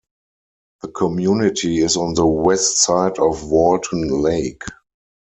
[0.81, 4.63] The community is on the west side of Walton Lake.